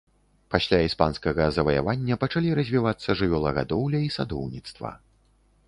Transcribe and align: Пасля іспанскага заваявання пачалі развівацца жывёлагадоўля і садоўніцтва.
Пасля 0.53 0.77
іспанскага 0.85 1.45
заваявання 1.57 2.17
пачалі 2.25 2.55
развівацца 2.61 3.09
жывёлагадоўля 3.21 4.03
і 4.09 4.11
садоўніцтва. 4.19 4.97